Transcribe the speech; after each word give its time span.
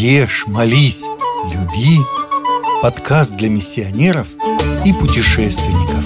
Ешь, 0.00 0.44
молись, 0.46 1.02
люби. 1.52 1.98
Подкаст 2.82 3.34
для 3.34 3.48
миссионеров 3.48 4.28
и 4.84 4.92
путешественников. 4.92 6.04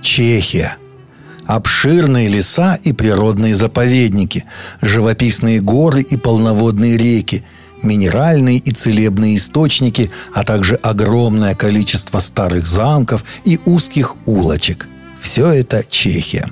Чехия– 0.00 0.78
обширные 1.46 2.28
леса 2.28 2.78
и 2.82 2.92
природные 2.92 3.54
заповедники, 3.54 4.44
живописные 4.80 5.60
горы 5.60 6.00
и 6.00 6.16
полноводные 6.16 6.96
реки, 6.96 7.44
минеральные 7.82 8.58
и 8.58 8.72
целебные 8.72 9.36
источники, 9.36 10.10
а 10.34 10.44
также 10.44 10.76
огромное 10.76 11.54
количество 11.54 12.20
старых 12.20 12.66
замков 12.66 13.24
и 13.44 13.58
узких 13.64 14.16
улочек. 14.26 14.86
Все 15.20 15.48
это 15.48 15.84
Чехия. 15.88 16.48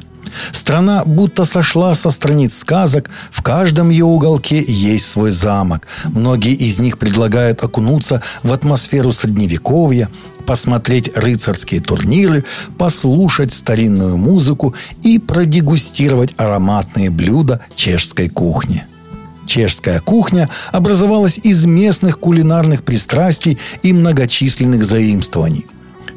Страна 0.53 1.05
будто 1.05 1.45
сошла 1.45 1.95
со 1.95 2.11
страниц 2.11 2.57
сказок, 2.57 3.11
в 3.31 3.43
каждом 3.43 3.91
ее 3.91 4.05
уголке 4.05 4.63
есть 4.67 5.07
свой 5.07 5.31
замок. 5.31 5.87
Многие 6.05 6.53
из 6.53 6.79
них 6.79 6.99
предлагают 6.99 7.65
окунуться 7.65 8.23
в 8.43 8.53
атмосферу 8.53 9.13
средневековья, 9.13 10.09
посмотреть 10.47 11.15
рыцарские 11.17 11.81
турниры, 11.81 12.45
послушать 12.79 13.53
старинную 13.53 14.17
музыку 14.17 14.75
и 15.03 15.19
продегустировать 15.19 16.33
ароматные 16.37 17.11
блюда 17.11 17.61
чешской 17.75 18.29
кухни. 18.29 18.87
Чешская 19.49 20.01
кухня 20.01 20.49
образовалась 20.73 21.41
из 21.43 21.65
местных 21.65 22.21
кулинарных 22.21 22.85
пристрастий 22.85 23.59
и 23.83 23.93
многочисленных 23.93 24.85
заимствований. 24.85 25.67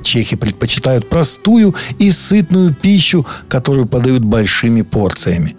Чехи 0.03 0.35
предпочитают 0.35 1.09
простую 1.09 1.73
и 1.97 2.11
сытную 2.11 2.75
пищу, 2.75 3.25
которую 3.47 3.85
подают 3.85 4.23
большими 4.23 4.81
порциями 4.81 5.55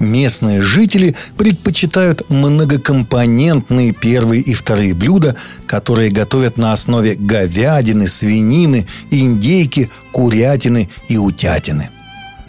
местные 0.00 0.62
жители 0.62 1.16
предпочитают 1.36 2.30
многокомпонентные 2.30 3.92
первые 3.92 4.42
и 4.42 4.54
вторые 4.54 4.94
блюда, 4.94 5.34
которые 5.66 6.12
готовят 6.12 6.56
на 6.56 6.72
основе 6.72 7.16
говядины, 7.16 8.06
свинины, 8.06 8.86
индейки, 9.10 9.90
курятины 10.12 10.88
и 11.08 11.16
утятины. 11.16 11.90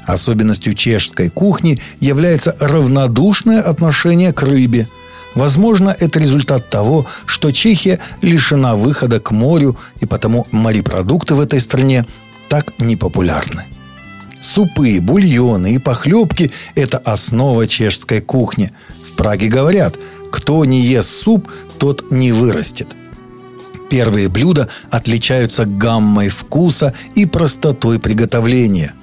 Особенностью 0.09 0.73
чешской 0.73 1.29
кухни 1.29 1.79
является 1.99 2.55
равнодушное 2.59 3.61
отношение 3.61 4.33
к 4.33 4.41
рыбе. 4.41 4.87
Возможно, 5.35 5.95
это 5.99 6.19
результат 6.19 6.67
того, 6.71 7.05
что 7.27 7.51
Чехия 7.51 7.99
лишена 8.23 8.75
выхода 8.75 9.19
к 9.19 9.29
морю, 9.29 9.77
и 10.01 10.07
потому 10.07 10.47
морепродукты 10.49 11.35
в 11.35 11.39
этой 11.39 11.61
стране 11.61 12.07
так 12.47 12.73
непопулярны. 12.79 13.65
Супы, 14.41 14.99
бульоны 14.99 15.75
и 15.75 15.77
похлебки– 15.77 16.49
это 16.73 16.97
основа 16.97 17.67
чешской 17.67 18.21
кухни. 18.21 18.71
В 19.05 19.15
Праге 19.15 19.47
говорят, 19.47 19.95
кто 20.31 20.65
не 20.65 20.81
ест 20.81 21.09
суп, 21.09 21.51
тот 21.77 22.11
не 22.11 22.31
вырастет. 22.31 22.87
Первые 23.91 24.27
блюда 24.27 24.69
отличаются 24.89 25.65
гаммой 25.65 26.29
вкуса 26.29 26.95
и 27.13 27.27
простотой 27.27 27.99
приготовления. 27.99 28.95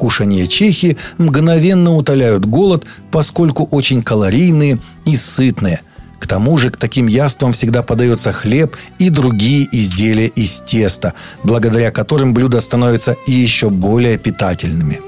Кушания 0.00 0.46
чехи 0.46 0.96
мгновенно 1.18 1.94
утоляют 1.94 2.46
голод, 2.46 2.86
поскольку 3.10 3.68
очень 3.70 4.02
калорийные 4.02 4.78
и 5.04 5.14
сытные– 5.14 5.80
к 6.20 6.26
тому 6.26 6.58
же 6.58 6.70
к 6.70 6.76
таким 6.76 7.06
яствам 7.06 7.54
всегда 7.54 7.82
подается 7.82 8.30
хлеб 8.32 8.76
и 8.98 9.08
другие 9.08 9.66
изделия 9.72 10.26
из 10.26 10.60
теста, 10.60 11.14
благодаря 11.42 11.90
которым 11.90 12.34
блюда 12.34 12.60
становятся 12.60 13.16
еще 13.26 13.70
более 13.70 14.18
питательными. 14.18 15.00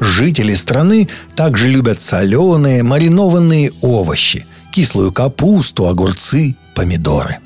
Жители 0.00 0.54
страны 0.54 1.08
также 1.36 1.68
любят 1.68 2.00
соленые, 2.00 2.82
маринованные 2.82 3.70
овощи, 3.82 4.46
кислую 4.72 5.12
капусту, 5.12 5.88
огурцы, 5.88 6.56
помидоры. 6.74 7.36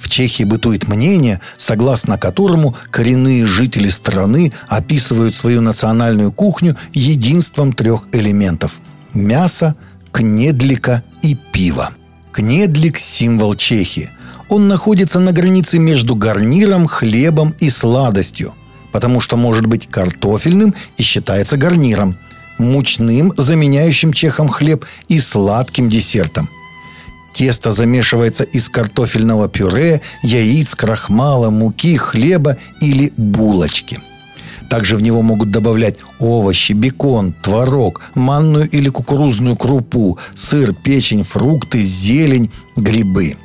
В 0.00 0.08
Чехии 0.08 0.44
бытует 0.44 0.88
мнение, 0.88 1.40
согласно 1.58 2.16
которому 2.16 2.74
коренные 2.90 3.44
жители 3.44 3.90
страны 3.90 4.52
описывают 4.66 5.36
свою 5.36 5.60
национальную 5.60 6.32
кухню 6.32 6.76
единством 6.94 7.74
трех 7.74 8.08
элементов– 8.12 8.80
мяса, 9.14 9.76
кнедлика 10.10 11.04
и 11.22 11.36
пива. 11.52 11.90
Кнедлик– 12.32 12.98
символ 12.98 13.54
Чехии. 13.54 14.10
Он 14.48 14.68
находится 14.68 15.20
на 15.20 15.32
границе 15.32 15.78
между 15.78 16.16
гарниром, 16.16 16.86
хлебом 16.86 17.54
и 17.60 17.68
сладостью, 17.68 18.54
потому 18.92 19.20
что 19.20 19.36
может 19.36 19.66
быть 19.66 19.86
картофельным 19.86 20.74
и 20.96 21.02
считается 21.02 21.58
гарниром, 21.58 22.16
мучным, 22.58 23.34
заменяющим 23.36 24.14
чехом 24.14 24.48
хлеб, 24.48 24.86
и 25.08 25.20
сладким 25.20 25.90
десертом. 25.90 26.48
Тесто 27.34 27.72
замешивается 27.72 28.44
из 28.44 28.68
картофельного 28.68 29.48
пюре, 29.48 30.00
яиц, 30.22 30.74
крахмала, 30.74 31.50
муки, 31.50 31.96
хлеба 31.96 32.56
или 32.80 33.12
булочки– 33.16 33.98
также 34.70 34.96
в 34.96 35.02
него 35.02 35.20
могут 35.20 35.50
добавлять 35.50 35.96
овощи, 36.20 36.72
бекон, 36.74 37.32
творог, 37.32 38.02
манную 38.14 38.70
или 38.70 38.88
кукурузную 38.88 39.56
крупу, 39.56 40.16
сыр, 40.36 40.72
печень, 40.72 41.24
фрукты, 41.24 41.82
зелень, 41.82 42.52
грибы. 42.76 43.36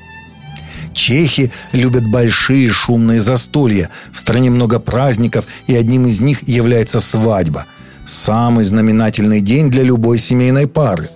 Чехи 0.94 1.52
любят 1.72 2.08
большие 2.08 2.70
шумные 2.70 3.22
застолья. 3.22 3.90
В 4.14 4.20
стране 4.20 4.52
много 4.52 4.80
праздников, 4.80 5.46
и 5.66 5.76
одним 5.76 6.06
из 6.06 6.22
них 6.22 6.48
является 6.48 7.02
свадьба. 7.02 7.66
Самый 8.06 8.64
знаменательный 8.64 9.42
день 9.42 9.72
для 9.72 9.82
любой 9.82 10.20
семейной 10.20 10.68
пары. 10.68 11.10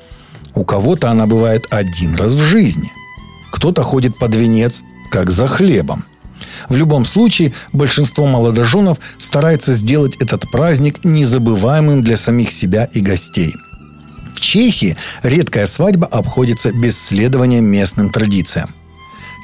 У 0.59 0.65
кого-то 0.65 1.09
она 1.09 1.25
бывает 1.25 1.67
один 1.69 2.15
раз 2.15 2.33
в 2.33 2.41
жизни. 2.41 2.91
Кто-то 3.49 3.81
ходит 3.81 4.17
под 4.17 4.35
венец, 4.35 4.83
как 5.09 5.29
за 5.29 5.47
хлебом. 5.47 6.03
В 6.67 6.75
любом 6.75 7.05
случае, 7.05 7.53
большинство 7.71 8.25
молодоженов 8.25 8.97
старается 9.19 9.73
сделать 9.73 10.17
этот 10.17 10.51
праздник 10.51 11.05
незабываемым 11.05 12.03
для 12.03 12.17
самих 12.17 12.51
себя 12.51 12.89
и 12.91 12.99
гостей. 12.99 13.55
В 14.35 14.41
Чехии 14.41 14.97
редкая 15.23 15.65
свадьба 15.65 16.07
обходится 16.07 16.73
без 16.73 16.99
следования 16.99 17.61
местным 17.61 18.09
традициям. 18.09 18.69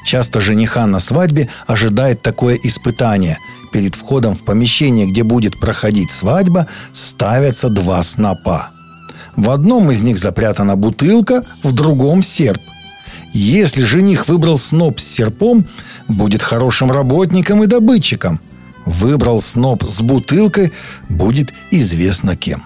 Часто 0.04 0.42
жениха 0.42 0.86
на 0.86 1.00
свадьбе 1.00 1.48
ожидает 1.66 2.20
такое 2.20 2.60
испытание. 2.62 3.38
Перед 3.72 3.94
входом 3.94 4.34
в 4.34 4.44
помещение, 4.44 5.06
где 5.06 5.22
будет 5.22 5.58
проходить 5.58 6.10
свадьба, 6.10 6.66
ставятся 6.92 7.70
два 7.70 8.04
снопа. 8.04 8.68
В 9.36 9.50
одном 9.50 9.90
из 9.90 10.02
них 10.02 10.18
запрятана 10.18 10.76
бутылка, 10.76 11.44
в 11.62 11.72
другом 11.72 12.22
серп. 12.22 12.62
Если 13.32 13.84
жених 13.84 14.28
выбрал 14.28 14.58
сноп 14.58 14.98
с 14.98 15.04
серпом, 15.04 15.66
будет 16.08 16.42
хорошим 16.42 16.90
работником 16.90 17.62
и 17.62 17.66
добытчиком. 17.66 18.40
Выбрал 18.86 19.42
сноп 19.42 19.84
с 19.84 20.00
бутылкой, 20.00 20.72
будет 21.08 21.52
известно 21.70 22.36
кем. 22.36 22.62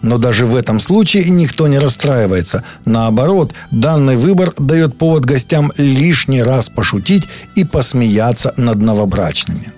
Но 0.00 0.18
даже 0.18 0.46
в 0.46 0.56
этом 0.56 0.80
случае 0.80 1.28
никто 1.30 1.68
не 1.68 1.78
расстраивается. 1.78 2.64
Наоборот, 2.84 3.52
данный 3.70 4.16
выбор 4.16 4.52
дает 4.58 4.96
повод 4.96 5.24
гостям 5.24 5.72
лишний 5.76 6.42
раз 6.42 6.70
пошутить 6.70 7.24
и 7.54 7.64
посмеяться 7.64 8.54
над 8.56 8.78
новобрачными. 8.78 9.72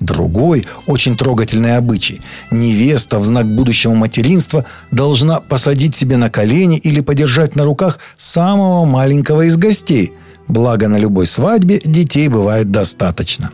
Другой, 0.00 0.66
очень 0.86 1.16
трогательный 1.16 1.76
обычай. 1.76 2.20
Невеста 2.50 3.18
в 3.18 3.24
знак 3.24 3.46
будущего 3.46 3.94
материнства 3.94 4.64
должна 4.90 5.40
посадить 5.40 5.96
себе 5.96 6.16
на 6.16 6.30
колени 6.30 6.78
или 6.78 7.00
подержать 7.00 7.56
на 7.56 7.64
руках 7.64 7.98
самого 8.16 8.84
маленького 8.84 9.42
из 9.42 9.56
гостей– 9.56 10.12
Благо 10.48 10.88
на 10.88 10.96
любой 10.96 11.26
свадьбе 11.26 11.78
детей 11.84 12.28
бывает 12.28 12.70
достаточно. 12.70 13.50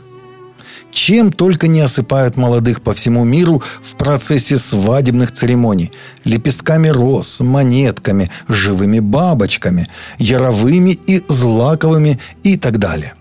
Чем 0.92 1.32
только 1.32 1.66
не 1.66 1.80
осыпают 1.80 2.36
молодых 2.36 2.80
по 2.80 2.92
всему 2.92 3.24
миру 3.24 3.60
в 3.82 3.96
процессе 3.96 4.58
свадебных 4.58 5.32
церемоний. 5.32 5.90
Лепестками 6.22 6.86
роз, 6.86 7.40
монетками, 7.40 8.30
живыми 8.46 9.00
бабочками, 9.00 9.88
яровыми 10.18 10.92
и 10.92 11.24
злаковыми 11.26 12.20
и 12.44 12.56
так 12.56 12.78
далее. 12.78 13.14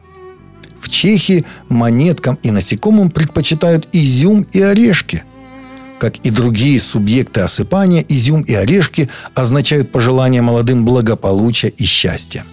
В 0.93 0.95
Чехии 0.95 1.43
монеткам 1.69 2.37
и 2.43 2.51
насекомым 2.51 3.09
предпочитают 3.09 3.87
изюм 3.93 4.45
и 4.51 4.61
орешки– 4.61 5.23
как 5.99 6.17
и 6.17 6.29
другие 6.29 6.79
субъекты 6.79 7.39
осыпания, 7.39 8.05
изюм 8.07 8.41
и 8.41 8.53
орешки 8.53 9.09
означают 9.33 9.91
пожелание 9.91 10.43
молодым 10.43 10.85
благополучия 10.85 11.69
и 11.69 11.85
счастья. 11.85 12.43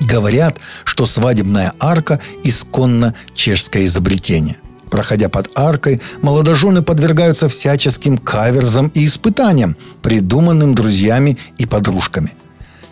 Говорят, 0.00 0.58
что 0.84 1.06
свадебная 1.06 1.72
арка– 1.78 2.20
исконно 2.42 3.14
чешское 3.34 3.86
изобретение. 3.86 4.58
Проходя 4.90 5.30
под 5.30 5.50
аркой, 5.54 6.02
молодожены 6.20 6.82
подвергаются 6.82 7.48
всяческим 7.48 8.18
каверзам 8.18 8.88
и 8.88 9.06
испытаниям, 9.06 9.76
придуманным 10.02 10.74
друзьями 10.74 11.38
и 11.56 11.64
подружками. 11.64 12.32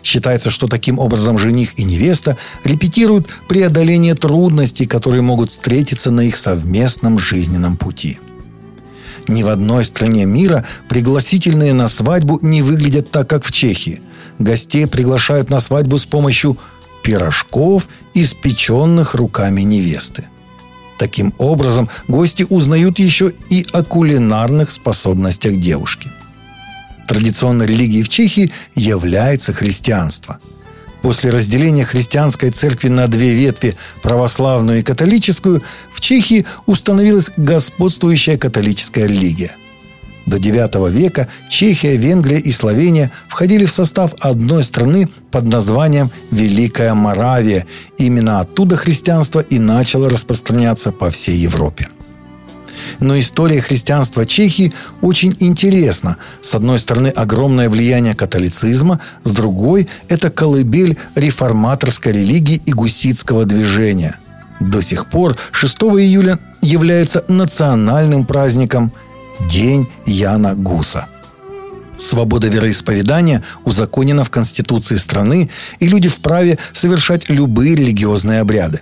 Считается, 0.03 0.51
что 0.51 0.67
таким 0.67 0.99
образом 0.99 1.37
жених 1.37 1.79
и 1.79 1.85
невеста 1.85 2.37
репетируют 2.65 3.27
преодоление 3.47 4.15
трудностей, 4.15 4.85
которые 4.85 5.21
могут 5.21 5.49
встретиться 5.49 6.11
на 6.11 6.21
их 6.21 6.37
совместном 6.37 7.17
жизненном 7.17 7.77
пути. 7.77 8.19
Ни 9.29 9.43
в 9.43 9.47
одной 9.47 9.85
стране 9.85 10.25
мира 10.25 10.65
пригласительные 10.89 11.73
на 11.73 11.87
свадьбу 11.87 12.37
не 12.41 12.61
выглядят 12.61 13.09
так, 13.09 13.29
как 13.29 13.45
в 13.45 13.53
Чехии. 13.53 14.01
Гостей 14.37 14.85
приглашают 14.87 15.49
на 15.49 15.61
свадьбу 15.61 15.97
с 15.97 16.05
помощью 16.05 16.57
пирожков, 17.01 17.87
испеченных 18.13 19.15
руками 19.15 19.61
невесты. 19.61 20.25
Таким 20.97 21.33
образом, 21.37 21.89
гости 22.09 22.45
узнают 22.49 22.99
еще 22.99 23.33
и 23.49 23.65
о 23.71 23.83
кулинарных 23.83 24.69
способностях 24.69 25.55
девушки. 25.57 26.09
Традиционной 27.07 27.65
религией 27.65 28.03
в 28.03 28.09
Чехии 28.09 28.51
является 28.75 29.53
христианство. 29.53 30.39
После 31.01 31.31
разделения 31.31 31.83
христианской 31.83 32.49
церкви 32.51 32.87
на 32.87 33.07
две 33.07 33.33
ветви, 33.33 33.75
православную 34.01 34.79
и 34.79 34.83
католическую, 34.83 35.61
в 35.91 35.99
Чехии 35.99 36.45
установилась 36.65 37.31
господствующая 37.35 38.37
католическая 38.37 39.05
религия– 39.05 39.55
до 40.25 40.37
IX 40.37 40.89
века 40.89 41.27
Чехия, 41.49 41.97
Венгрия 41.97 42.39
и 42.39 42.51
Словения 42.51 43.11
входили 43.27 43.65
в 43.65 43.71
состав 43.71 44.13
одной 44.19 44.63
страны 44.63 45.09
под 45.31 45.45
названием 45.45 46.11
Великая 46.31 46.93
Моравия. 46.93 47.65
Именно 47.97 48.39
оттуда 48.39 48.77
христианство 48.77 49.41
и 49.41 49.59
начало 49.59 50.09
распространяться 50.09 50.91
по 50.91 51.11
всей 51.11 51.37
Европе. 51.37 51.89
Но 52.99 53.17
история 53.17 53.61
христианства 53.61 54.25
Чехии 54.25 54.73
очень 55.01 55.35
интересна. 55.39 56.17
С 56.41 56.55
одной 56.55 56.79
стороны, 56.79 57.07
огромное 57.07 57.69
влияние 57.69 58.15
католицизма, 58.15 58.99
с 59.23 59.31
другой– 59.31 59.87
это 60.07 60.29
колыбель 60.29 60.97
реформаторской 61.15 62.13
религии 62.13 62.61
и 62.65 62.73
гуситского 62.73 63.45
движения. 63.45 64.19
До 64.59 64.81
сих 64.81 65.07
пор 65.09 65.37
6 65.51 65.77
июля 65.83 66.39
является 66.61 67.23
национальным 67.27 68.25
праздником– 68.25 68.91
День 69.39 69.87
Яна 70.05 70.55
Гуса. 70.55 71.07
Свобода 71.99 72.47
вероисповедания 72.47 73.43
узаконена 73.65 74.23
в 74.23 74.29
Конституции 74.29 74.95
страны, 74.95 75.49
и 75.79 75.87
люди 75.87 76.09
вправе 76.09 76.57
совершать 76.73 77.29
любые 77.29 77.75
религиозные 77.75 78.41
обряды. 78.41 78.81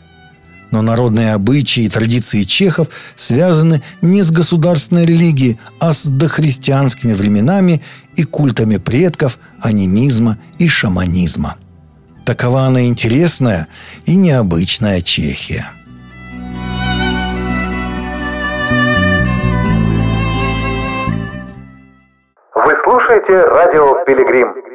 Но 0.71 0.81
народные 0.81 1.33
обычаи 1.33 1.83
и 1.83 1.89
традиции 1.89 2.43
чехов 2.43 2.87
связаны 3.15 3.81
не 4.01 4.21
с 4.23 4.31
государственной 4.31 5.05
религией, 5.05 5.59
а 5.79 5.93
с 5.93 6.07
дохристианскими 6.07 7.13
временами 7.13 7.81
и 8.15 8.23
культами 8.23 8.77
предков, 8.77 9.37
анимизма 9.59 10.37
и 10.57 10.67
шаманизма. 10.67 11.57
Такова 12.25 12.63
она 12.63 12.85
интересная 12.85 13.67
и 14.05 14.15
необычная 14.15 15.01
Чехия– 15.01 15.69
слушаете 22.91 23.43
радио 23.45 24.03
«Пилигрим». 24.05 24.70